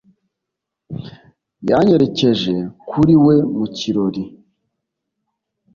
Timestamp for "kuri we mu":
2.89-3.65